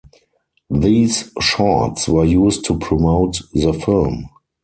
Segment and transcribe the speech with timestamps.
[0.71, 4.29] These shorts were used to promote the film.